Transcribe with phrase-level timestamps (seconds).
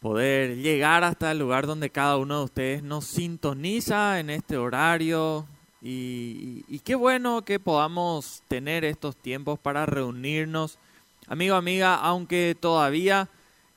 [0.00, 5.46] poder llegar hasta el lugar donde cada uno de ustedes nos sintoniza en este horario.
[5.80, 10.78] Y, qué bueno que podamos tener estos tiempos para reunirnos.
[11.26, 13.30] Amigo, amiga, aunque todavía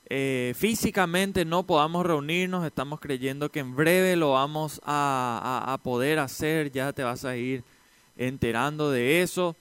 [0.10, 6.72] eh, físicamente no podamos reunirnos, estamos creyendo que en breve lo vamos a poder hacer.
[6.72, 7.64] Ya te vas a ir
[8.18, 9.56] enterando de eso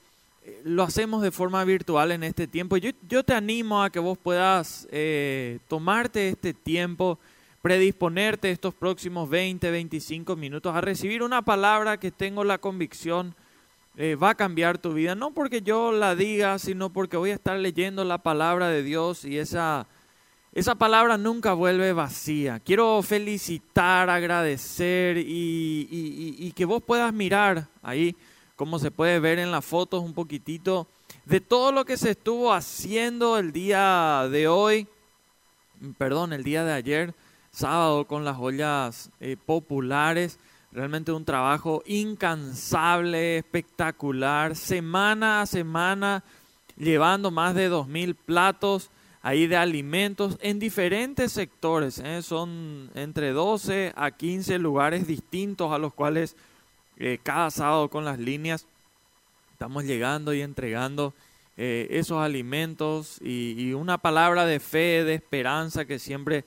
[0.63, 2.77] lo hacemos de forma virtual en este tiempo.
[2.77, 7.19] Yo, yo te animo a que vos puedas eh, tomarte este tiempo,
[7.61, 13.35] predisponerte estos próximos 20, 25 minutos a recibir una palabra que tengo la convicción
[13.97, 15.15] eh, va a cambiar tu vida.
[15.15, 19.25] No porque yo la diga, sino porque voy a estar leyendo la palabra de Dios
[19.25, 19.87] y esa,
[20.53, 22.59] esa palabra nunca vuelve vacía.
[22.59, 25.87] Quiero felicitar, agradecer y,
[26.39, 28.15] y que vos puedas mirar ahí
[28.57, 30.87] como se puede ver en las fotos un poquitito,
[31.25, 34.87] de todo lo que se estuvo haciendo el día de hoy,
[35.97, 37.13] perdón, el día de ayer,
[37.51, 40.39] sábado con las ollas eh, populares.
[40.71, 46.23] Realmente un trabajo incansable, espectacular, semana a semana,
[46.75, 48.89] llevando más de 2.000 platos
[49.21, 51.99] ahí de alimentos en diferentes sectores.
[51.99, 52.23] ¿eh?
[52.23, 56.35] Son entre 12 a 15 lugares distintos a los cuales
[56.99, 58.65] eh, cada sábado con las líneas
[59.51, 61.13] estamos llegando y entregando
[61.55, 66.43] eh, esos alimentos y, una palabra de fe, de esperanza que siempre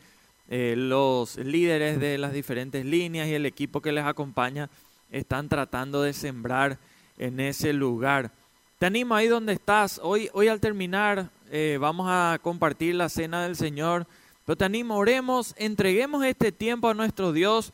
[0.49, 4.69] eh, los líderes de las diferentes líneas y el equipo que les acompaña
[5.13, 6.79] están tratando de sembrar
[7.17, 8.33] en ese lugar.
[8.81, 10.01] Te animo ahí donde estás.
[10.03, 11.31] Hoy, hoy al terminar
[11.79, 14.07] vamos a compartir la cena del Señor.
[14.47, 17.73] Pero te animo, oremos, entreguemos este tiempo a nuestro Dios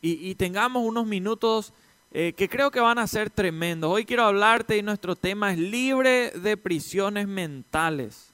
[0.00, 1.72] y, y tengamos unos minutos
[2.16, 3.90] eh, que creo que van a ser tremendos.
[3.90, 8.32] Hoy quiero hablarte y nuestro tema es libre de prisiones mentales.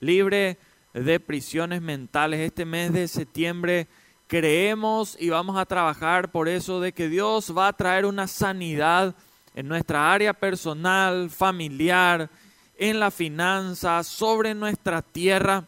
[0.00, 0.56] Libre
[0.94, 2.40] de prisiones mentales.
[2.40, 3.88] Este mes de septiembre
[4.26, 9.14] creemos y vamos a trabajar por eso de que Dios va a traer una sanidad
[9.54, 12.30] en nuestra área personal, familiar,
[12.78, 15.66] en la finanza, sobre nuestra tierra.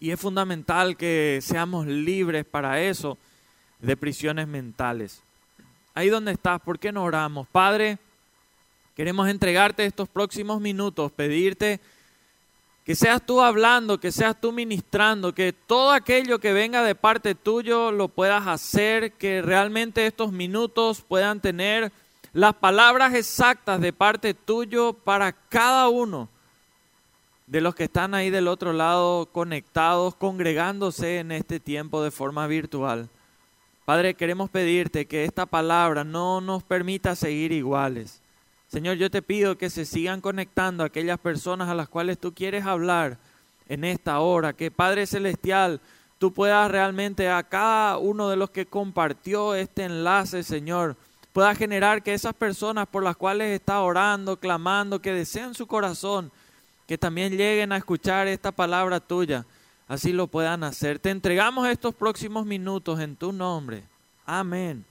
[0.00, 3.18] Y es fundamental que seamos libres para eso
[3.78, 5.22] de prisiones mentales
[5.98, 7.48] ahí donde estás, ¿por qué no oramos?
[7.48, 7.98] Padre,
[8.94, 11.80] queremos entregarte estos próximos minutos, pedirte
[12.84, 17.34] que seas tú hablando, que seas tú ministrando, que todo aquello que venga de parte
[17.34, 21.90] tuyo lo puedas hacer, que realmente estos minutos puedan tener
[22.32, 26.28] las palabras exactas de parte tuyo para cada uno
[27.48, 32.46] de los que están ahí del otro lado conectados, congregándose en este tiempo de forma
[32.46, 33.10] virtual.
[33.88, 38.20] Padre, queremos pedirte que esta palabra no nos permita seguir iguales.
[38.66, 42.66] Señor, yo te pido que se sigan conectando aquellas personas a las cuales tú quieres
[42.66, 43.16] hablar
[43.66, 44.52] en esta hora.
[44.52, 45.80] Que Padre Celestial,
[46.18, 50.94] tú puedas realmente a cada uno de los que compartió este enlace, Señor,
[51.32, 56.30] pueda generar que esas personas por las cuales está orando, clamando, que desean su corazón,
[56.86, 59.46] que también lleguen a escuchar esta palabra tuya
[59.88, 60.98] así lo puedan hacer.
[60.98, 63.82] Te entregamos estos próximos minutos en tu nombre.
[64.24, 64.84] Amén.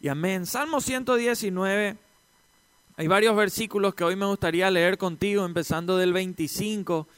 [0.00, 0.44] Y amén.
[0.44, 1.96] Salmo 119.
[2.96, 7.08] Hay varios versículos que hoy me gustaría leer contigo, empezando del 25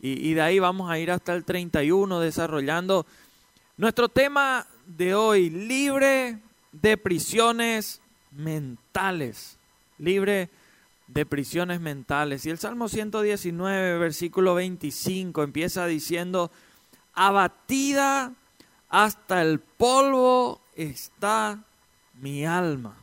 [0.00, 3.04] y, de ahí vamos a ir hasta el 31, desarrollando
[3.76, 6.38] nuestro tema de hoy, libre
[6.70, 9.58] de prisiones mentales.
[9.98, 10.50] Libre de
[11.26, 12.46] prisiones mentales.
[12.46, 16.50] Y el Salmo 119, versículo 25, empieza diciendo,
[17.14, 18.32] abatida
[18.88, 21.58] hasta el polvo está
[22.20, 22.96] mi alma.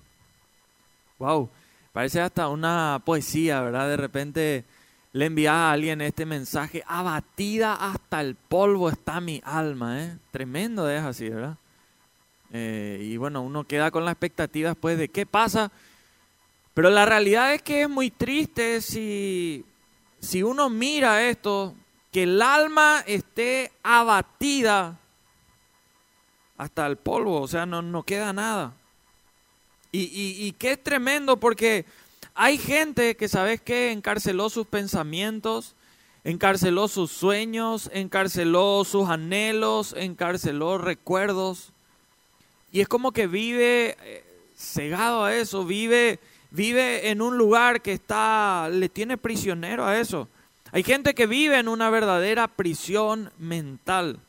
[1.19, 1.49] Wow,
[1.93, 3.89] parece hasta una poesía, ¿verdad?
[3.89, 4.65] De repente
[5.13, 10.17] le envía a alguien este mensaje, abatida hasta el polvo está mi alma, ¿eh?
[10.31, 11.57] Tremendo es así, ¿verdad?
[12.51, 15.71] Eh, y bueno, uno queda con la expectativa después de qué pasa
[16.75, 19.65] pero la realidad es que es muy triste si,
[20.19, 21.73] si uno mira esto,
[22.11, 24.99] que el alma esté abatida
[26.57, 28.73] hasta el polvo, o sea, no, no queda nada.
[29.93, 31.85] Y, y, y qué es tremendo porque
[32.33, 33.93] hay gente que, ¿sabes qué?
[33.93, 35.75] Encarceló sus pensamientos,
[36.25, 41.71] encarceló sus sueños, encarceló sus anhelos, encarceló recuerdos.
[42.73, 44.25] Y es como que vive eh,
[44.57, 46.19] cegado a eso, vive
[46.55, 50.27] vive en un lugar que está, le tiene prisionero a eso.
[50.71, 54.19] Hay gente que vive en una verdadera prisión mental.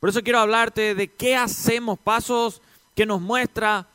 [0.00, 2.62] Por eso quiero hablarte de qué hacemos, pasos
[2.94, 3.86] que nos muestra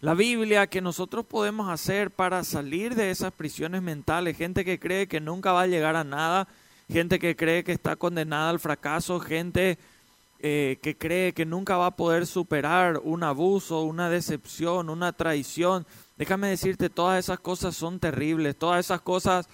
[0.00, 4.36] la Biblia que nosotros podemos hacer para salir de esas prisiones mentales.
[4.36, 6.46] Gente que cree que nunca va a llegar a nada,
[6.90, 9.78] gente que cree que está condenada al fracaso, gente
[10.40, 15.86] eh, que cree que nunca va a poder superar un abuso, una decepción, una traición.
[16.16, 19.48] Déjame decirte, todas esas cosas son terribles, todas esas cosas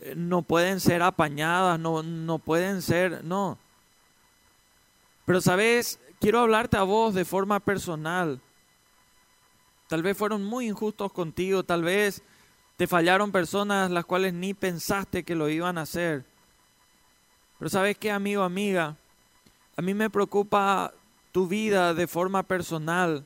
[0.00, 3.58] eh, no pueden ser apañadas, no, no pueden ser, no.
[5.26, 8.40] Pero sabes, quiero hablarte a vos de forma personal.
[9.88, 12.22] Tal vez fueron muy injustos contigo, tal vez
[12.76, 16.24] te fallaron personas las cuales ni pensaste que lo iban a hacer.
[17.58, 18.96] Pero sabes qué, amigo, amiga,
[19.76, 20.92] a mí me preocupa
[21.32, 23.24] tu vida de forma personal.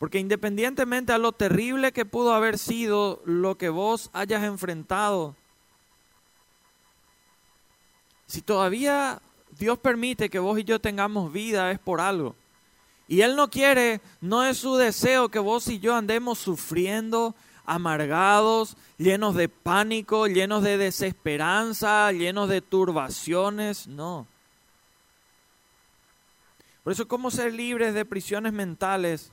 [0.00, 5.36] Porque independientemente a lo terrible que pudo haber sido lo que vos hayas enfrentado,
[8.26, 9.20] si todavía
[9.58, 12.34] Dios permite que vos y yo tengamos vida es por algo.
[13.08, 17.34] Y Él no quiere, no es su deseo que vos y yo andemos sufriendo,
[17.66, 24.26] amargados, llenos de pánico, llenos de desesperanza, llenos de turbaciones, no.
[26.84, 29.30] Por eso, ¿cómo ser libres de prisiones mentales?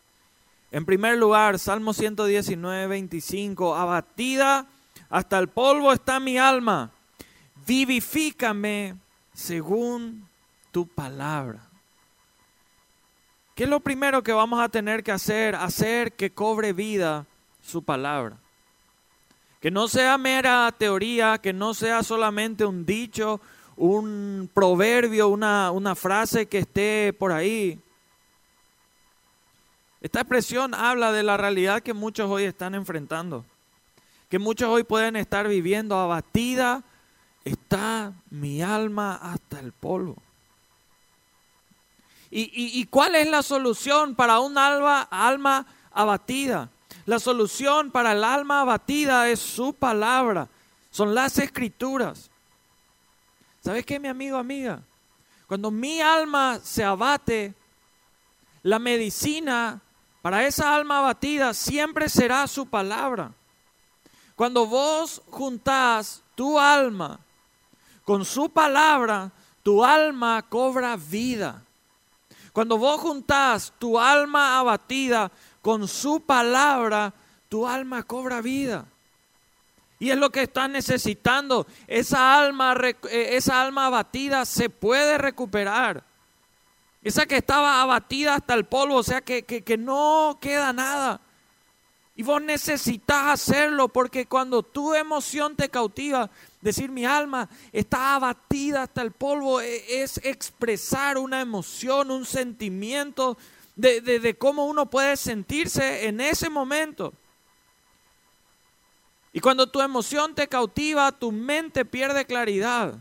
[0.71, 4.67] En primer lugar, Salmo 119, 25, abatida
[5.09, 6.91] hasta el polvo está mi alma,
[7.65, 8.95] vivifícame
[9.33, 10.27] según
[10.71, 11.61] tu palabra.
[13.55, 15.55] ¿Qué es lo primero que vamos a tener que hacer?
[15.55, 17.25] Hacer que cobre vida
[17.61, 18.37] su palabra.
[19.61, 23.41] Que no sea mera teoría, que no sea solamente un dicho,
[23.75, 27.79] un proverbio, una, una frase que esté por ahí.
[30.01, 33.45] Esta expresión habla de la realidad que muchos hoy están enfrentando,
[34.29, 36.83] que muchos hoy pueden estar viviendo abatida,
[37.44, 40.15] está mi alma hasta el polvo.
[42.29, 46.69] ¿Y, cuál es la solución para un alma, alma abatida?
[47.05, 50.49] La solución para el alma abatida es su palabra,
[50.91, 52.29] son las escrituras.
[53.63, 54.81] ¿Sabes qué, mi amigo, amiga?
[55.47, 57.53] Cuando mi alma se abate,
[58.61, 59.81] la medicina
[60.21, 63.31] para esa alma abatida siempre será su palabra.
[64.35, 67.19] Cuando vos juntás tu alma
[68.03, 69.31] con su palabra,
[69.63, 71.63] tu alma cobra vida.
[72.53, 75.31] Cuando vos juntás tu alma abatida
[75.61, 77.13] con su palabra,
[77.49, 78.85] tu alma cobra vida.
[79.99, 81.65] Y es lo que estás necesitando.
[81.87, 86.03] Esa alma, eh, esa alma abatida se puede recuperar.
[87.07, 91.21] Esa que estaba abatida hasta el polvo, o sea que, que no queda nada.
[92.18, 96.31] Y vos necesitas hacerlo porque cuando tu emoción te cautiva,
[96.62, 103.38] decir mi alma está abatida hasta el polvo, e, es expresar una emoción, un sentimiento
[103.75, 107.13] de, de cómo uno puede sentirse en ese momento.
[109.31, 112.95] Y cuando tu emoción te cautiva, tu mente pierde claridad.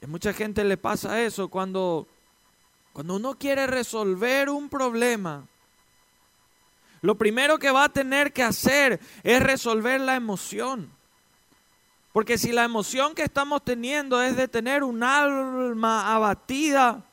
[0.00, 2.06] Y a mucha gente le pasa eso cuando,
[2.92, 5.46] cuando uno quiere resolver un problema
[7.00, 10.90] lo primero que va a tener que hacer es resolver la emoción.
[12.12, 17.04] Porque si la emoción que estamos teniendo es de tener un alma abatida,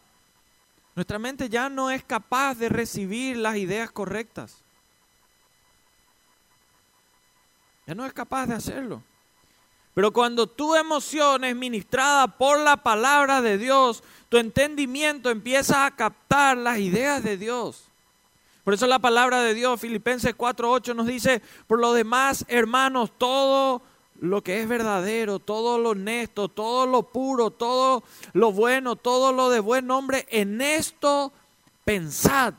[0.96, 4.64] nuestra mente ya no es capaz de recibir las ideas correctas.
[7.86, 9.04] Ya no es capaz de hacerlo.
[9.96, 15.96] Pero cuando tu emoción es ministrada por la palabra de Dios, tu entendimiento empieza a
[15.96, 17.86] captar las ideas de Dios.
[18.66, 23.82] Por eso la palabra de Dios, Filipenses 4:8 nos dice, por lo demás, hermanos, todo
[24.20, 29.50] lo que es verdadero, todo lo honesto, todo lo puro, todo lo bueno, todo lo
[29.50, 31.32] de buen nombre, en esto
[31.86, 32.54] pensad.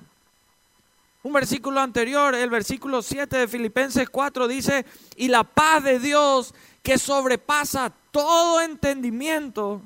[1.23, 6.55] Un versículo anterior, el versículo 7 de Filipenses 4 dice, y la paz de Dios
[6.87, 9.83] que sobrepasa todo entendimiento,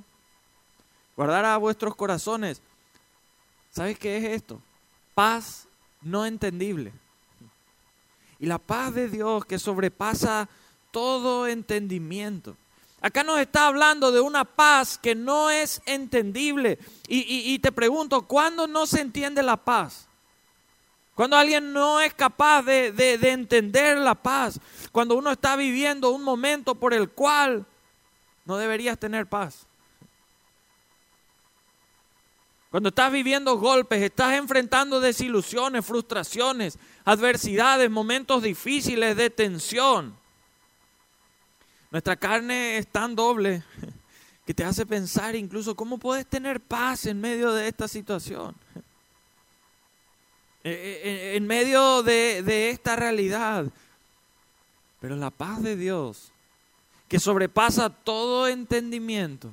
[1.17, 2.61] guardará vuestros corazones.
[3.71, 4.61] ¿Sabes qué es esto?
[5.15, 5.67] Paz
[6.03, 6.93] no entendible.
[8.39, 10.51] Y la paz de Dios que sobrepasa
[10.91, 12.55] todo entendimiento.
[13.01, 16.79] Acá nos está hablando de una paz que no es entendible.
[17.09, 20.07] Y, te pregunto, ¿cuándo no se entiende la paz?
[21.15, 24.59] Cuando alguien no es capaz de, de entender la paz.
[24.93, 27.67] Cuando uno está viviendo un momento por el cual
[28.45, 29.67] no deberías tener paz.
[32.71, 40.17] Cuando estás viviendo golpes, estás enfrentando desilusiones, frustraciones, adversidades, momentos difíciles de tensión.
[41.91, 43.65] Nuestra carne es tan doble
[44.47, 48.55] que te hace pensar incluso cómo puedes tener paz en medio de esta situación.
[50.63, 53.67] Eh, eh, en medio de, de esta realidad.
[55.01, 56.33] Pero la paz de Dios
[57.11, 59.51] que sobrepasa todo entendimiento,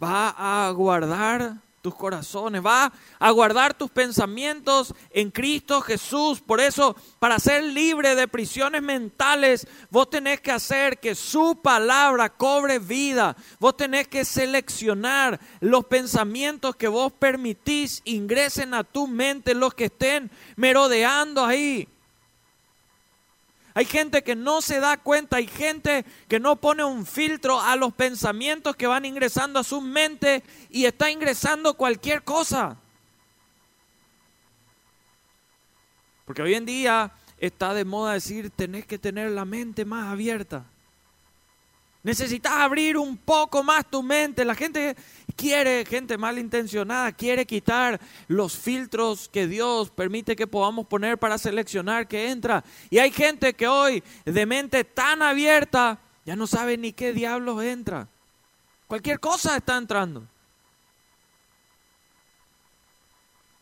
[0.00, 0.28] va
[0.66, 6.40] a guardar tus corazones, va a guardar tus pensamientos en Cristo Jesús.
[6.40, 12.30] Por eso, para ser libre de prisiones mentales, vos tenés que hacer que su palabra
[12.30, 13.36] cobre vida.
[13.60, 19.84] Vos tenés que seleccionar los pensamientos que vos permitís ingresen a tu mente, los que
[19.84, 21.86] estén merodeando ahí.
[23.76, 27.74] Hay gente que no se da cuenta, hay gente que no pone un filtro a
[27.74, 32.76] los pensamientos que van ingresando a su mente y está ingresando cualquier cosa.
[36.24, 40.64] Porque hoy en día está de moda decir, tenés que tener la mente más abierta.
[42.04, 44.44] Necesitas abrir un poco más tu mente.
[44.44, 44.94] La gente
[45.34, 52.06] quiere, gente malintencionada, quiere quitar los filtros que Dios permite que podamos poner para seleccionar
[52.06, 52.62] que entra.
[52.90, 57.62] Y hay gente que hoy, de mente tan abierta, ya no sabe ni qué diablos
[57.64, 58.06] entra.
[58.86, 60.28] Cualquier cosa está entrando.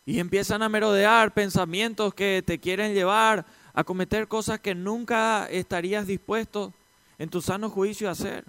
[0.04, 6.08] Y empiezan a merodear pensamientos que te quieren llevar a cometer cosas que nunca estarías
[6.08, 6.74] dispuesto
[7.22, 8.44] en tu sano juicio hacer.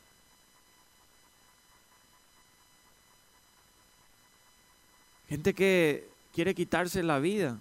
[5.30, 7.60] Gente que quiere quitarse la vida.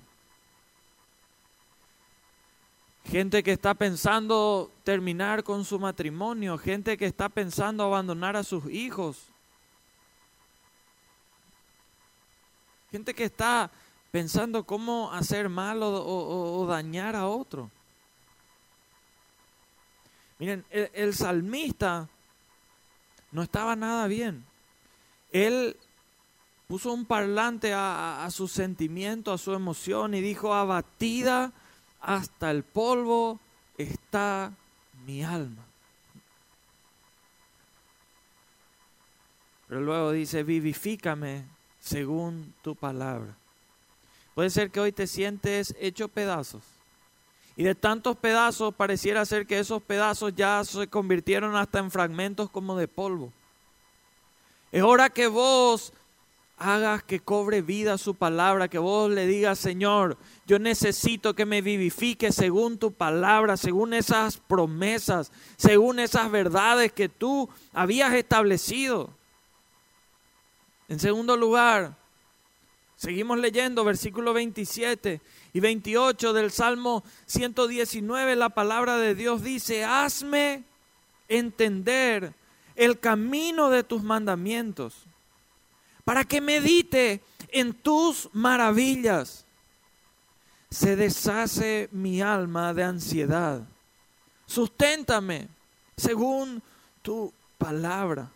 [3.05, 6.57] Gente que está pensando terminar con su matrimonio.
[6.57, 9.19] Gente que está pensando abandonar a sus hijos.
[12.91, 13.71] Gente que está
[14.11, 17.71] pensando cómo hacer mal o, dañar a otro.
[20.43, 22.09] Miren, el, salmista
[23.31, 24.45] no estaba nada bien.
[25.31, 25.77] Él
[26.67, 31.53] puso un parlante a, a, su sentimiento, a su emoción y dijo, abatida
[32.01, 33.39] hasta el polvo
[33.79, 34.53] está
[35.07, 35.65] mi alma.
[39.69, 41.45] Pero luego dice, vivifícame
[41.79, 43.37] según tu palabra.
[44.35, 46.72] Puede ser que hoy te sientes hecho pedazos.
[47.57, 52.51] Y de tantos pedazos pareciera ser que esos pedazos ya se convirtieron hasta en fragmentos
[52.51, 53.33] como de polvo.
[54.71, 55.93] Es hora que vos
[56.57, 60.17] hagas que cobre vida su palabra, que vos le digas, Señor,
[60.47, 67.09] yo necesito que me vivifique según tu palabra, según esas promesas, según esas verdades que
[67.09, 69.11] tú habías establecido.
[70.89, 71.97] En segundo lugar,
[72.97, 75.21] seguimos leyendo versículo 27
[75.53, 80.65] y 28 del Salmo 119, la palabra de Dios dice, hazme
[81.29, 82.35] entender
[82.75, 84.95] el camino de tus mandamientos,
[86.05, 89.45] para que medite en tus maravillas.
[90.71, 93.63] Se deshace mi alma de ansiedad.
[94.47, 95.49] Susténtame
[95.97, 96.63] según
[97.03, 98.31] tu palabra.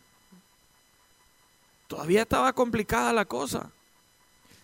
[1.88, 3.70] Todavía estaba complicada la cosa.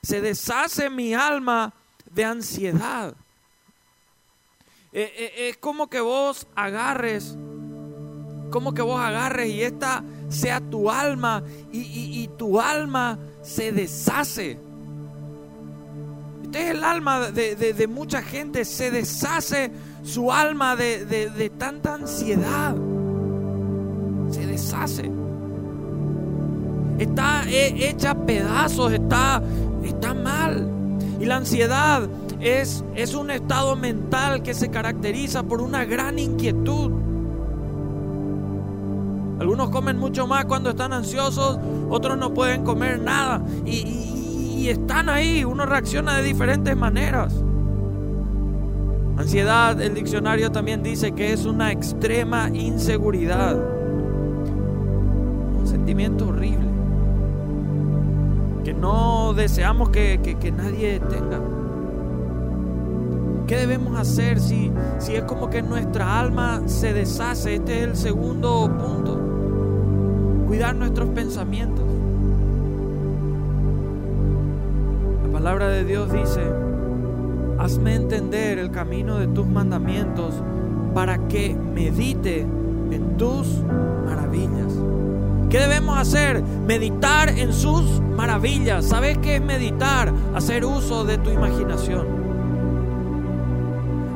[0.03, 1.73] Se deshace mi alma
[2.15, 3.15] de ansiedad.
[4.93, 7.37] Eh, eh, es como que vos agarres,
[8.51, 11.43] como que vos agarres y esta sea tu alma
[11.73, 14.59] y, tu alma se deshace.
[16.43, 22.77] Este es el alma de, mucha gente, se deshace su alma de, de tanta ansiedad.
[24.31, 25.11] Se deshace.
[26.99, 29.43] Está hecha pedazos, está,
[29.83, 30.82] está mal.
[31.23, 32.09] Y la ansiedad
[32.41, 36.91] es, es un estado mental que se caracteriza por una gran inquietud.
[39.39, 43.41] Algunos comen mucho más cuando están ansiosos, otros no pueden comer nada.
[43.65, 47.33] Y, están ahí, uno reacciona de diferentes maneras.
[49.17, 53.57] Ansiedad, el diccionario también dice que es una extrema inseguridad.
[55.57, 56.72] Un sentimiento horrible
[58.65, 60.19] que no deseamos que,
[60.57, 61.41] nadie tenga.
[63.47, 67.57] ¿Qué debemos hacer si, si es como que nuestra alma se deshace?
[67.57, 69.19] Este es el segundo punto.
[70.47, 71.85] Cuidar nuestros pensamientos.
[75.27, 76.41] La palabra de Dios dice,
[77.59, 80.35] hazme entender el camino de tus mandamientos
[80.95, 82.41] para que medite
[82.91, 83.63] en tus
[84.05, 84.73] maravillas.
[85.53, 86.43] ¿Qué debemos hacer?
[86.43, 88.89] Meditar en sus maravillas.
[88.89, 90.11] ¿Sabes qué es meditar?
[90.35, 92.07] Hacer uso de tu imaginación.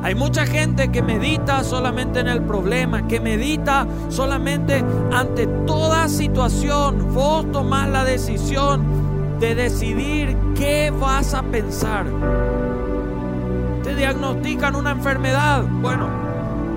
[0.01, 7.13] Hay mucha gente que medita solamente en el problema, que medita solamente ante toda situación.
[7.13, 12.07] Vos tomás la decisión de decidir qué vas a pensar.
[13.83, 15.61] Te diagnostican una enfermedad.
[15.83, 16.09] Bueno,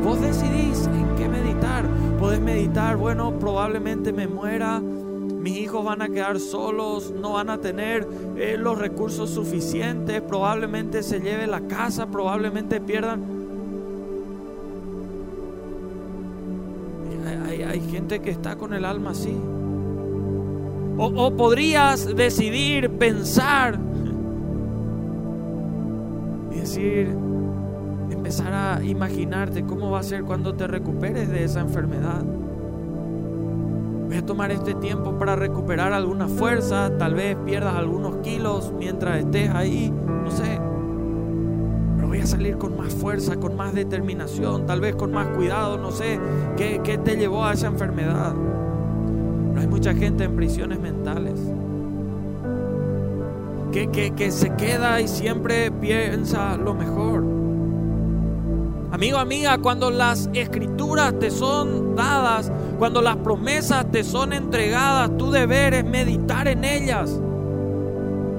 [0.03, 1.85] Vos decidís en qué meditar.
[2.19, 7.59] Podés meditar, bueno, probablemente me muera, mis hijos van a quedar solos, no van a
[7.59, 13.41] tener eh, los recursos suficientes, probablemente se lleve la casa, probablemente pierdan.
[17.47, 19.37] Hay, gente que está con el alma así.
[20.99, 23.79] O, o podrías decidir pensar
[26.53, 27.17] y decir,
[28.31, 32.23] empezar a imaginarte cómo va a ser cuando te recuperes de esa enfermedad.
[34.07, 39.19] Voy a tomar este tiempo para recuperar alguna fuerza, tal vez pierdas algunos kilos mientras
[39.19, 40.61] estés ahí, no sé.
[41.97, 45.77] Pero voy a salir con más fuerza, con más determinación, tal vez con más cuidado,
[45.77, 46.21] no sé
[46.57, 48.33] qué, te llevó a esa enfermedad.
[49.49, 51.35] Pero hay mucha gente en prisiones mentales.
[53.73, 57.30] Que, se queda y siempre piensa lo mejor.
[58.93, 65.31] Amigo, amiga, cuando las escrituras te son dadas, cuando las promesas te son entregadas, tu
[65.31, 67.21] deber es meditar en ellas.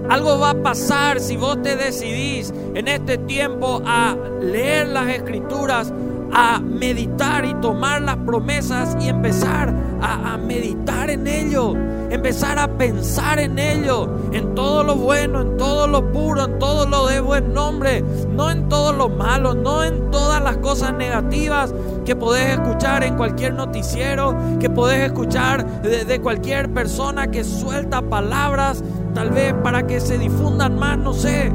[0.09, 5.93] Algo va a pasar si vos te decidís en este tiempo a leer las escrituras,
[6.33, 11.75] a meditar y tomar las promesas y empezar a, meditar en ello,
[12.09, 16.87] empezar a pensar en ello, en todo lo bueno, en todo lo puro, en todo
[16.87, 21.73] lo de buen nombre, no en todo lo malo, no en todas las cosas negativas
[22.05, 28.83] que podés escuchar en cualquier noticiero, que podés escuchar de cualquier persona que suelta palabras,
[29.13, 31.51] tal vez para que se difundan más, no sé.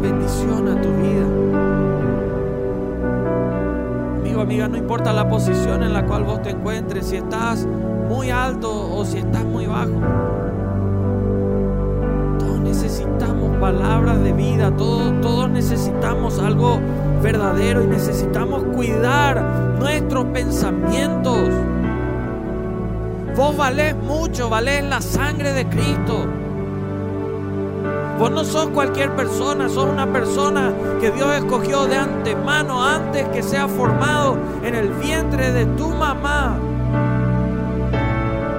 [0.00, 1.26] Bendición a tu vida.
[4.18, 7.66] Amigo, amiga, no importa la posición en la cual vos te encuentres, si estás
[8.08, 9.92] muy alto o si estás muy bajo.
[12.38, 16.80] Todos necesitamos palabras de vida, todos, todos necesitamos algo
[17.22, 21.48] verdadero y necesitamos cuidar nuestros pensamientos.
[23.36, 26.26] Vos valés mucho, valés la sangre de Cristo.
[28.20, 33.42] Vos no sos cualquier persona, sos una persona que Dios escogió de antemano antes que
[33.42, 36.58] sea formado en el vientre de tu mamá.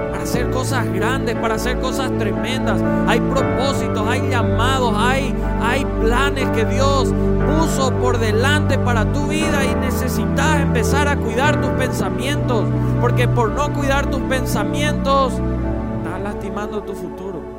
[0.10, 2.82] Para hacer cosas grandes, para hacer cosas tremendas.
[3.08, 7.14] Hay propósitos, hay llamados, hay, hay planes que Dios
[7.60, 12.66] puso por delante para tu vida y necesitas empezar a cuidar tus pensamientos.
[13.00, 17.51] Porque por no cuidar tus pensamientos, estás lastimando tu futuro.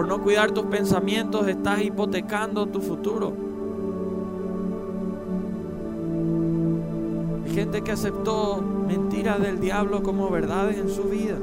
[0.00, 3.34] Por no cuidar tus pensamientos estás hipotecando tu futuro.
[7.44, 11.36] Hay gente que aceptó mentiras del diablo como verdades en su vida.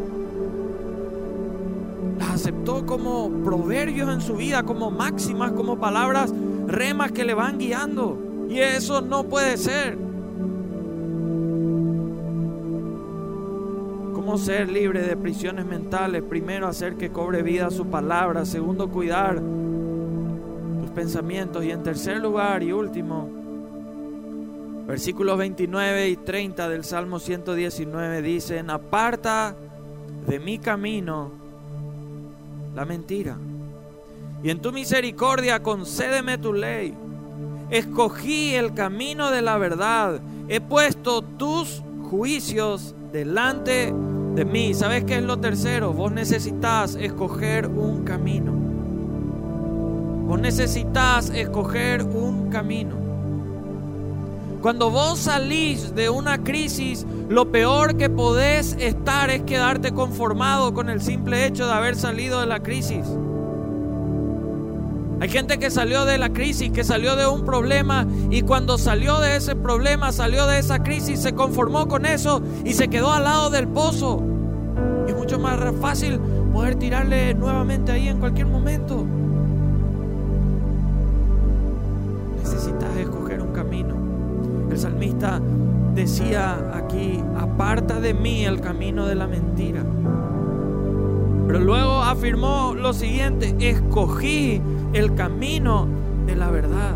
[2.17, 6.33] Las aceptó como proverbios en su vida, como máximas, como palabras
[6.65, 8.17] remas que le van guiando.
[8.49, 10.06] Y eso no puede ser.
[14.27, 16.21] ¿Cómo ser libre de prisiones mentales?
[16.21, 18.43] Primero, hacer que cobre vida su palabra.
[18.43, 19.35] Segundo, cuidar
[20.81, 21.63] tus pensamientos.
[21.63, 23.29] Y en tercer lugar y último,
[24.85, 29.55] versículos 29 y 30 del Salmo 119 dicen, aparta
[30.27, 31.31] de mi camino
[32.75, 33.37] la mentira.
[34.43, 36.93] Y en tu misericordia concédeme tu ley.
[37.69, 40.19] Escogí el camino de la verdad.
[40.49, 43.93] He puesto tus juicios delante
[44.37, 44.73] de mí.
[44.75, 45.93] ¿Sabes qué es lo tercero?
[45.93, 48.51] Vos necesitas escoger un camino.
[50.27, 52.95] Vos necesitas escoger un camino.
[54.61, 60.89] Cuando vos salís de una crisis, lo peor que podés estar es quedarte conformado con
[60.89, 63.05] el simple hecho de haber salido de la crisis.
[65.19, 69.19] Hay gente que salió de la crisis, que salió de un problema y cuando salió
[69.19, 73.23] de ese problema, salió de esa crisis, se conformó con eso y se quedó al
[73.23, 74.21] lado del pozo.
[75.07, 76.19] Es mucho más fácil
[76.53, 79.05] poder tirarle nuevamente ahí en cualquier momento.
[82.43, 83.95] Necesitas escoger un camino.
[84.69, 85.41] El salmista
[85.95, 89.83] decía aquí, aparta de mí el camino de la mentira.
[91.47, 94.61] Pero luego afirmó lo siguiente, escogí
[94.93, 95.87] el camino
[96.25, 96.95] de la verdad.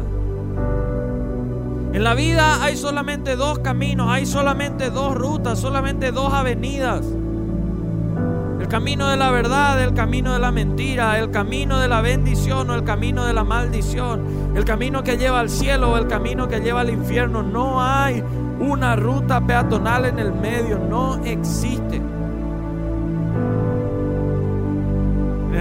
[1.93, 7.05] En la vida hay solamente dos caminos, hay solamente dos rutas, solamente dos avenidas.
[8.61, 12.69] El camino de la verdad, el camino de la mentira, el camino de la bendición
[12.69, 16.47] o el camino de la maldición, el camino que lleva al cielo o el camino
[16.47, 17.43] que lleva al infierno.
[17.43, 18.23] No hay
[18.59, 22.01] una ruta peatonal en el medio, no existe.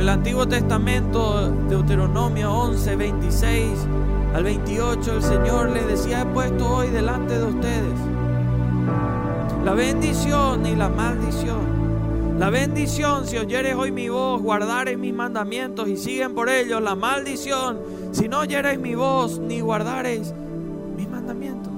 [0.00, 3.70] El Antiguo Testamento, Deuteronomio 11, 26
[4.34, 7.98] al 28, el Señor les decía, he puesto hoy delante de ustedes
[9.62, 12.38] la bendición y la maldición.
[12.38, 16.80] La bendición, si oyeres hoy mi voz, guardares mis mandamientos y siguen por ellos.
[16.80, 17.78] La maldición,
[18.12, 20.32] si no oyeres mi voz ni guardares
[20.96, 21.74] mis mandamientos.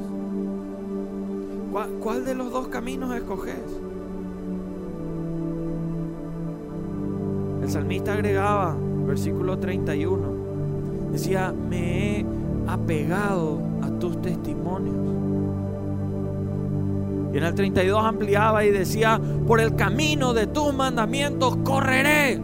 [1.72, 3.58] ¿Cuál, cuál de los dos caminos escoges?
[7.62, 12.26] El salmista agregaba, versículo 31, decía, me he
[12.66, 14.96] apegado a tus testimonios.
[17.32, 22.40] Y en el 32 ampliaba y decía, por el camino de tus mandamientos correré.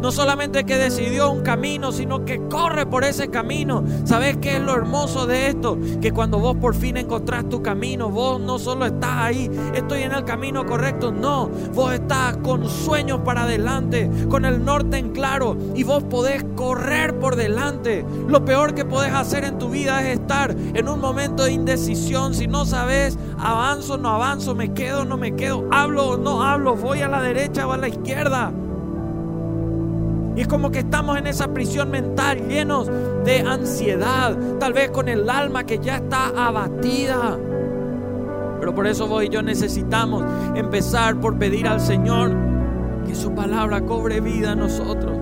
[0.00, 3.84] No solamente que decidió un camino, sino que corre por ese camino.
[4.04, 5.78] ¿Sabes qué es lo hermoso de esto?
[6.00, 10.12] Que cuando vos por fin encontrás tu camino, vos no solo estás ahí, estoy en
[10.12, 11.48] el camino correcto, no.
[11.72, 17.18] Vos estás con sueños para adelante, con el norte en claro y vos podés correr
[17.18, 18.04] por delante.
[18.28, 22.34] Lo peor que podés hacer en tu vida es estar en un momento de indecisión.
[22.34, 26.76] Si no sabes, avanzo, no avanzo, me quedo, no me quedo, hablo o no hablo,
[26.76, 28.52] voy a la derecha o a la izquierda.
[30.36, 32.90] Y es como que estamos en esa prisión mental llenos
[33.24, 37.38] de ansiedad, tal vez con el alma que ya está abatida.
[38.60, 40.22] Pero por eso vos y yo necesitamos
[40.54, 42.32] empezar por pedir al Señor
[43.06, 45.12] que su palabra cobre vida a nosotros.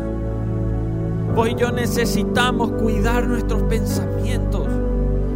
[1.34, 4.66] Vos y yo necesitamos cuidar nuestros pensamientos,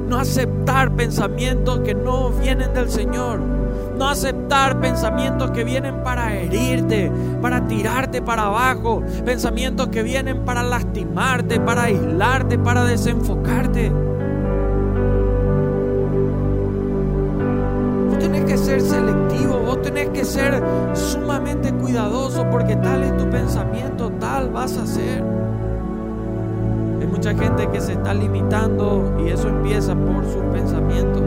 [0.08, 3.57] no aceptar pensamientos que no vienen del Señor.
[3.98, 7.10] No aceptar pensamientos que vienen para herirte,
[7.42, 9.02] para tirarte para abajo.
[9.24, 13.90] Pensamientos que vienen para lastimarte, para aislarte, para desenfocarte.
[18.08, 20.62] Vos tenés que ser selectivo, vos tenés que ser
[20.94, 25.24] sumamente cuidadoso porque tal es tu pensamiento, tal vas a ser.
[27.00, 31.22] Hay mucha gente que se está limitando y eso empieza por sus pensamientos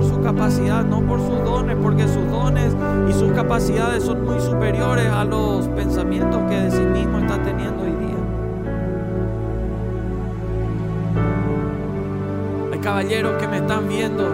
[0.00, 2.74] por su capacidad, no por sus dones, porque sus dones
[3.08, 7.82] y sus capacidades son muy superiores a los pensamientos que de sí mismo está teniendo
[7.82, 8.16] hoy día.
[12.72, 14.24] Hay caballeros que me están viendo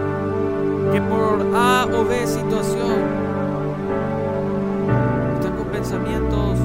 [0.92, 3.00] que por A o B situación
[5.34, 6.58] están con pensamientos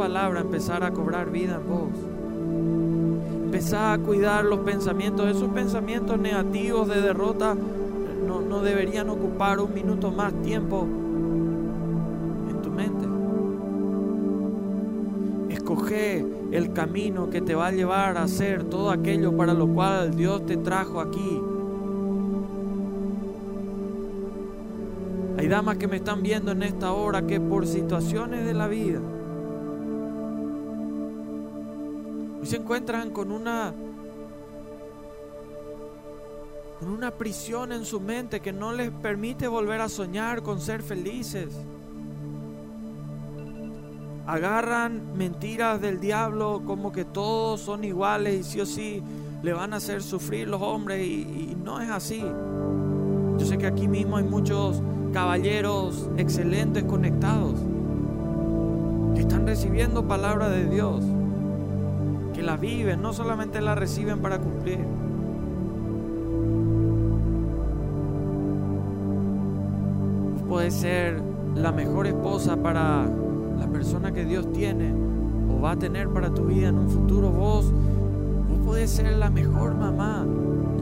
[0.00, 1.90] palabra empezar a cobrar vida en vos.
[3.44, 7.54] Empezar a cuidar los pensamientos, esos pensamientos negativos de derrota
[8.26, 10.86] no, no deberían ocupar un minuto más tiempo
[15.50, 20.16] Escoge el camino que te va a llevar a hacer todo aquello para lo cual
[20.16, 21.40] Dios te trajo aquí.
[25.38, 29.00] Hay damas que me están viendo en esta hora que por situaciones de la vida
[32.50, 33.72] se encuentran con una
[36.80, 40.82] con una prisión en su mente que no les permite volver a soñar con ser
[40.82, 41.54] felices
[44.26, 49.00] agarran mentiras del diablo como que todos son iguales y sí o sí
[49.44, 52.20] le van a hacer sufrir los hombres y, no es así.
[53.38, 54.82] Yo sé que aquí mismo hay muchos
[55.12, 57.60] caballeros excelentes conectados
[59.14, 61.04] que están recibiendo palabra de Dios,
[62.40, 64.78] que la viven, no solamente la reciben para cumplir.
[70.48, 71.20] Puede ser
[71.54, 73.04] la mejor esposa para
[73.58, 74.90] la persona que Dios tiene
[75.50, 77.70] o va a tener para tu vida en un futuro, vos,
[78.48, 80.24] vos podés ser la mejor mamá,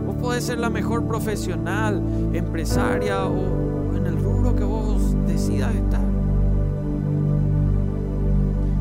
[0.06, 2.00] vos podés ser la mejor profesional,
[2.34, 6.06] empresaria o en el rubro que vos decidas estar.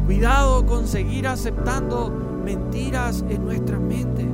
[0.05, 4.25] Cuidado con seguir aceptando mentiras en nuestra mente.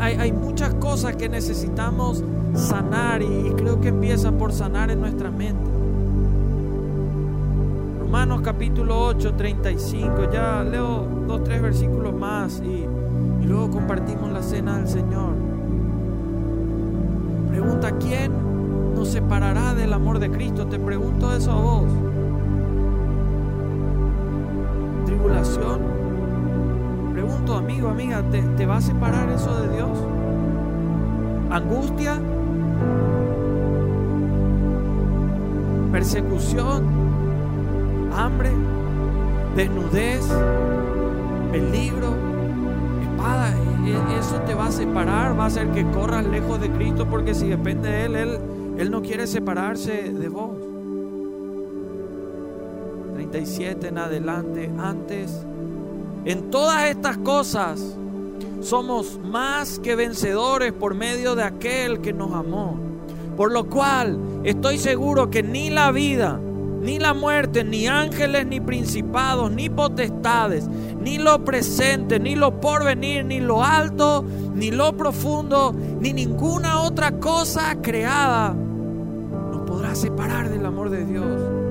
[0.00, 5.70] Hay, muchas cosas que necesitamos sanar y creo que empieza por sanar en nuestra mente.
[8.00, 10.30] Romanos capítulo 8, 35.
[10.32, 12.86] Ya leo dos, tres versículos más y
[13.46, 15.34] luego compartimos la cena del Señor.
[17.50, 18.32] Pregunta, ¿quién
[18.94, 20.66] nos separará del amor de Cristo?
[20.66, 22.13] Te pregunto eso a vos.
[25.06, 26.04] ¿Tribulación?
[27.12, 29.98] pregunto, amigo, amiga, ¿te, ¿te va a separar eso de Dios?
[31.50, 32.20] ¿Angustia?
[35.92, 36.84] ¿Persecución?
[38.16, 38.50] ¿Hambre?
[39.54, 40.26] ¿Desnudez?
[41.52, 42.14] ¿Peligro?
[43.02, 43.54] ¿Espada?
[43.86, 47.06] E, e, eso te va a separar, va a hacer que corras lejos de Cristo
[47.08, 48.38] porque si depende de Él, Él,
[48.78, 50.63] Él no quiere separarse de vos.
[53.34, 55.44] 37 en adelante, antes
[56.24, 57.96] en todas estas cosas
[58.60, 62.78] somos más que vencedores por medio de aquel que nos amó.
[63.36, 66.38] Por lo cual estoy seguro que ni la vida,
[66.80, 70.68] ni la muerte, ni ángeles, ni principados, ni potestades,
[71.00, 77.18] ni lo presente, ni lo porvenir, ni lo alto, ni lo profundo, ni ninguna otra
[77.18, 81.63] cosa creada nos podrá separar del amor de Dios,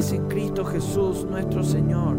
[0.00, 2.16] en Cristo Jesús nuestro Señor.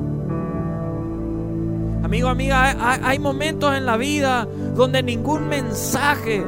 [2.03, 6.45] Amigo, amiga, hay, momentos en la vida donde ningún mensaje,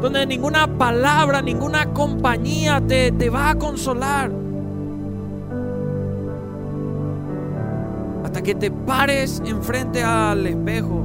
[0.00, 4.32] donde ninguna palabra, ninguna compañía te, te va a consolar.
[8.24, 11.04] Hasta que te pares enfrente al espejo,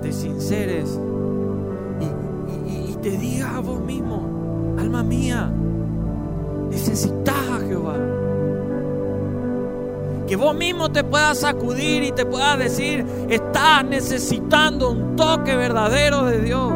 [0.00, 1.00] te sinceres
[2.68, 5.52] y te digas a vos mismo, alma mía,
[6.70, 7.96] necesitas a Jehová
[10.30, 16.24] que vos mismo te puedas sacudir y te puedas decir, estás necesitando un toque verdadero
[16.24, 16.72] de Dios.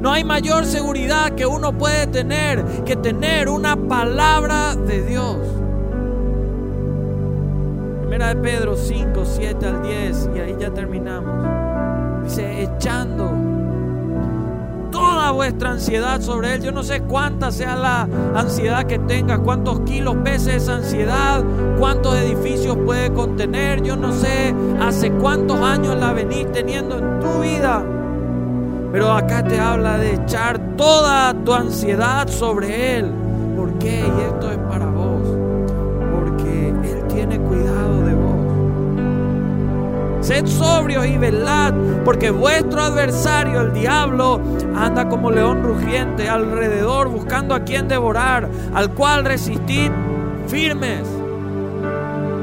[0.00, 5.36] No hay mayor seguridad que uno puede tener que tener una palabra de Dios.
[8.00, 12.24] Primera de Pedro 5, 7 al 10 y ahí ya terminamos.
[12.24, 13.57] Dice, echando
[15.38, 16.62] vuestra ansiedad sobre Él.
[16.64, 21.44] Yo no sé cuánta sea la ansiedad que tengas, cuántos kilos pese esa ansiedad,
[21.78, 23.80] cuántos edificios puede contener.
[23.84, 27.84] Yo no sé hace cuántos años la venís teniendo en tu vida.
[28.90, 33.12] Pero acá te habla de echar toda tu ansiedad sobre Él.
[33.56, 34.00] ¿Por qué?
[34.00, 34.87] Y esto es para
[40.28, 41.72] Sed sobrios y velad,
[42.04, 44.38] porque vuestro adversario, el diablo,
[44.76, 49.90] anda como león rugiente alrededor buscando a quien devorar, al cual resistid
[50.46, 51.08] firmes.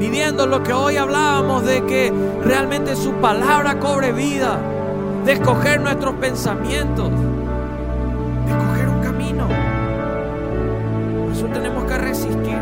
[0.00, 2.12] Pidiendo lo que hoy hablábamos de que
[2.44, 4.58] realmente su palabra cobre vida,
[5.24, 7.08] de escoger nuestros pensamientos,
[8.46, 9.46] de escoger un camino.
[11.22, 12.58] Por eso tenemos que resistir.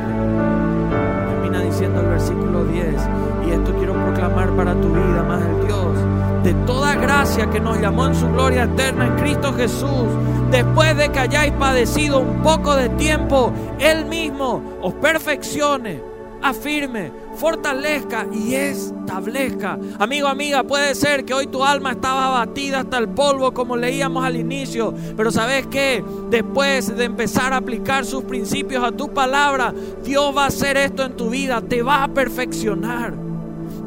[1.30, 3.23] Termina diciendo el versículo 10 y
[3.54, 8.06] esto quiero proclamar para tu vida, más el Dios, de toda gracia que nos llamó
[8.06, 10.08] en su gloria eterna en Cristo Jesús,
[10.50, 16.02] después de que hayáis padecido un poco de tiempo, Él mismo os perfeccione,
[16.42, 19.78] afirme, fortalezca y establezca.
[19.98, 24.24] Amigo, amiga, puede ser que hoy tu alma estaba abatida hasta el polvo como leíamos
[24.24, 29.72] al inicio, pero sabes que después de empezar a aplicar sus principios a tu palabra,
[30.04, 33.14] Dios va a hacer esto en tu vida, te va a perfeccionar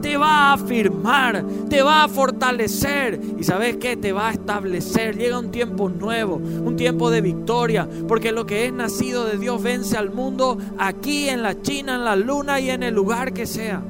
[0.07, 5.17] te va a afirmar, te va a fortalecer y sabes qué, te va a establecer.
[5.17, 9.61] Llega un tiempo nuevo, un tiempo de victoria, porque lo que es nacido de Dios
[9.61, 13.45] vence al mundo aquí en la China, en la luna y en el lugar que
[13.45, 13.83] sea.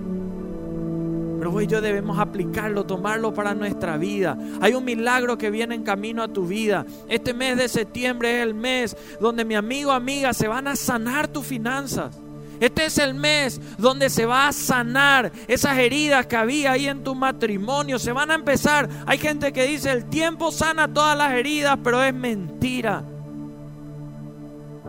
[1.38, 4.36] Pero vos y yo debemos aplicarlo, tomarlo para nuestra vida.
[4.60, 6.84] Hay un milagro que viene en camino a tu vida.
[7.08, 11.28] Este mes de septiembre es el mes donde mi amigo, amiga, se van a sanar
[11.28, 12.20] tus finanzas.
[12.60, 17.04] Este es el mes donde se va a sanar esas heridas que había ahí en
[17.04, 18.00] tu matrimonio.
[18.00, 18.90] Se van a empezar.
[19.06, 23.04] Hay gente que dice, el tiempo sana todas las heridas, pero es mentira.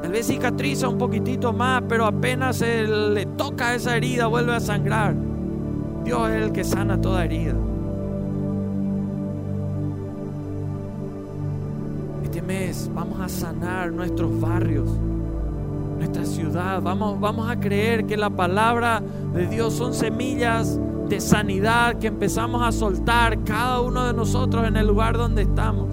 [0.00, 5.14] Tal vez cicatriza un poquitito más, pero apenas le toca esa herida, vuelve a sangrar.
[6.04, 7.54] Dios es el que sana toda herida.
[12.22, 14.88] Este mes vamos a sanar nuestros barrios
[15.98, 16.80] nuestra ciudad.
[16.80, 19.02] Vamos, vamos a creer que la palabra
[19.34, 24.76] de Dios son semillas de sanidad que empezamos a soltar cada uno de nosotros en
[24.76, 25.88] el lugar donde estamos.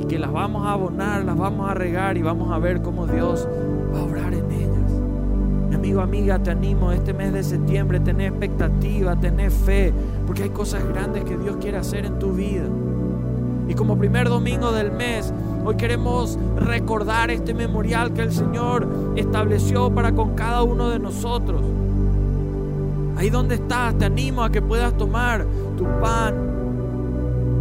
[0.00, 3.06] Y que las vamos a abonar, las vamos a regar y vamos a ver cómo
[3.06, 3.46] Dios
[3.94, 4.68] va a obrar en ellas.
[5.68, 9.92] Mi amigo, amiga, te animo este mes de septiembre, tener expectativa, tener fe,
[10.26, 12.64] porque hay cosas grandes que Dios quiere hacer en tu vida.
[13.68, 15.32] Y como primer domingo del mes,
[15.68, 21.60] Hoy queremos recordar este memorial que el Señor estableció para con cada uno de nosotros.
[23.18, 25.44] Ahí donde estás, te animo a que puedas tomar
[25.76, 26.34] tu pan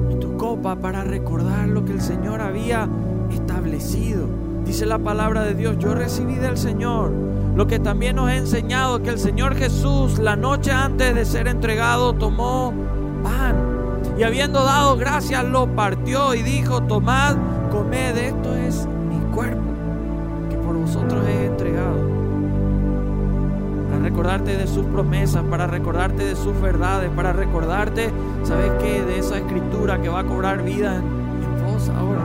[0.10, 2.88] y tu copa para recordar lo que el Señor había
[3.30, 4.28] establecido.
[4.63, 7.12] Dice la palabra de Dios, yo recibí del Señor
[7.58, 11.50] lo que también nos ha enseñado, que el Señor Jesús la noche antes de ser
[11.50, 12.74] entregado tomó
[13.22, 13.66] pan
[14.17, 17.36] y habiendo dado gracias lo partió y dijo, tomad,
[17.71, 19.62] comed, esto es mi cuerpo
[20.49, 22.17] que por vosotros es entregado.
[23.89, 28.10] Para recordarte de sus promesas, para recordarte de sus verdades, para recordarte,
[28.43, 29.03] ¿sabes qué?
[29.03, 32.21] De esa escritura que va a cobrar vida en, en vos ahora.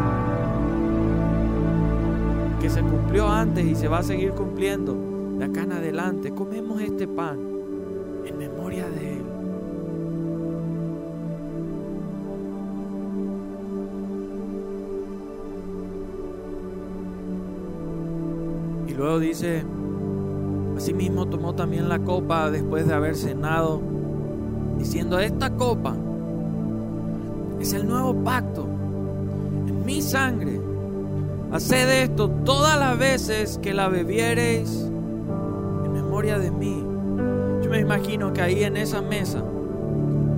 [2.61, 4.97] Que se cumplió antes y se va a seguir cumpliendo
[5.39, 7.39] de acá en adelante, comemos este pan
[8.25, 9.12] en memoria de Él.
[19.03, 19.65] Luego dice,
[20.77, 23.81] asimismo tomó también la copa después de haber cenado,
[24.79, 25.95] diciendo, esta copa
[27.61, 28.67] es el nuevo pacto
[29.67, 30.61] en mi sangre.
[31.53, 34.89] Haced esto todas las veces que la bebiereis
[36.21, 36.85] de mí.
[37.63, 39.43] Yo me imagino que ahí en esa mesa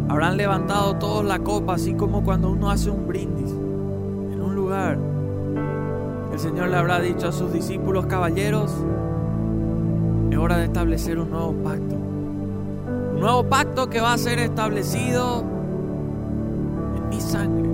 [0.08, 5.13] habrán levantado todos la copa, así como cuando uno hace un brindis en un lugar.
[6.34, 8.74] El Señor le habrá dicho a sus discípulos, caballeros,
[10.32, 11.94] es hora de establecer un nuevo pacto.
[11.94, 15.44] Un nuevo pacto que va a ser establecido
[16.96, 17.68] en mi sangre.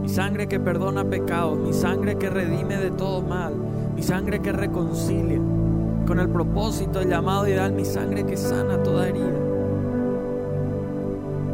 [0.00, 3.52] Mi sangre que perdona pecados, mi sangre que redime de todo mal,
[3.94, 5.42] mi sangre que reconcilia
[6.06, 9.38] con el propósito, el llamado ideal, mi sangre que sana toda herida.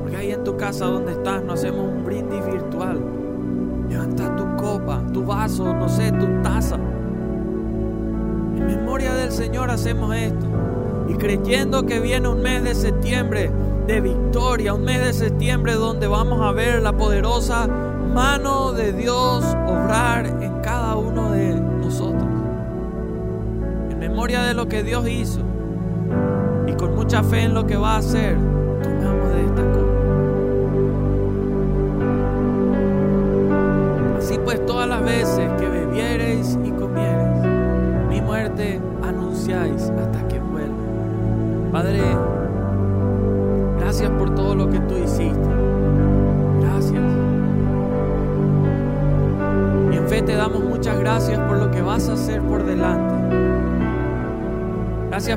[0.01, 3.19] Porque ahí en tu casa donde estás no hacemos un brindis virtual.
[3.89, 6.77] Levanta tu copa, tu vaso, no sé, tu taza.
[8.57, 10.47] En memoria del Señor hacemos esto.
[11.09, 13.51] Y creyendo que viene un mes de septiembre
[13.87, 19.45] de victoria, un mes de septiembre donde vamos a ver la poderosa mano de Dios
[19.67, 22.29] obrar en cada uno de nosotros
[24.19, 25.41] memoria de lo que Dios hizo
[26.67, 28.37] y con mucha fe en lo que va a hacer,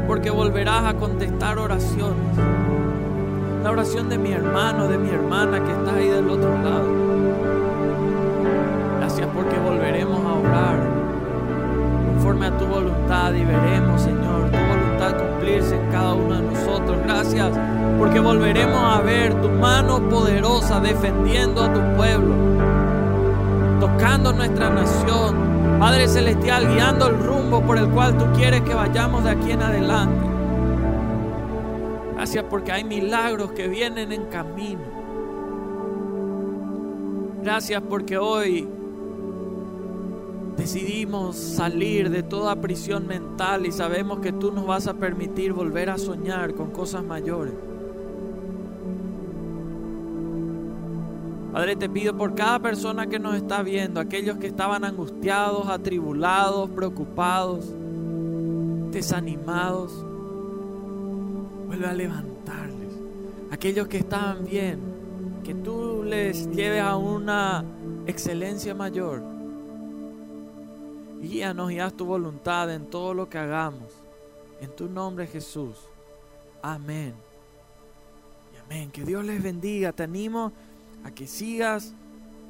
[0.07, 2.37] Porque volverás a contestar oraciones.
[3.63, 6.87] La oración de mi hermano, de mi hermana que está ahí del otro lado.
[8.99, 10.79] Gracias porque volveremos a orar
[12.13, 16.97] conforme a tu voluntad y veremos, Señor, tu voluntad cumplirse en cada uno de nosotros.
[17.03, 17.49] Gracias
[17.97, 22.33] porque volveremos a ver tu mano poderosa defendiendo a tu pueblo,
[23.79, 25.35] tocando nuestra nación,
[25.81, 29.63] Padre Celestial, guiando el rumbo por el cual tú quieres que vayamos de aquí en
[29.63, 30.27] adelante.
[32.13, 34.83] Gracias porque hay milagros que vienen en camino.
[37.41, 38.67] Gracias porque hoy
[40.55, 45.89] decidimos salir de toda prisión mental y sabemos que tú nos vas a permitir volver
[45.89, 47.55] a soñar con cosas mayores.
[51.51, 56.69] Padre, te pido por cada persona que nos está viendo, aquellos que estaban angustiados, atribulados,
[56.69, 57.69] preocupados,
[58.91, 59.91] desanimados,
[61.67, 62.93] vuelve a levantarles.
[63.51, 64.79] Aquellos que estaban bien,
[65.43, 67.65] que tú les lleves a una
[68.07, 69.21] excelencia mayor.
[71.21, 73.93] Guíanos y haz tu voluntad en todo lo que hagamos.
[74.61, 75.77] En tu nombre Jesús.
[76.61, 77.13] Amén.
[78.53, 78.89] Y amén.
[78.89, 79.91] Que Dios les bendiga.
[79.91, 80.51] Te animo
[81.03, 81.93] a que sigas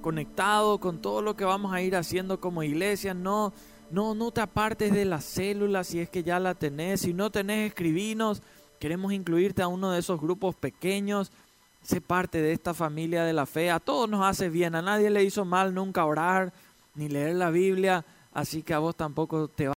[0.02, 3.14] conectado con todo lo que vamos a ir haciendo como iglesia.
[3.14, 3.54] No,
[3.92, 7.02] no, no te apartes de las células si es que ya la tenés.
[7.02, 8.42] Si no tenés, escribinos.
[8.80, 11.32] Queremos incluirte a uno de esos grupos pequeños.
[11.84, 13.72] Sé parte de esta familia de la fe.
[13.72, 14.76] A todos nos hace bien.
[14.76, 16.52] A nadie le hizo mal nunca orar
[16.96, 18.06] ni leer la Biblia.
[18.34, 19.70] Así que a vos tampoco te va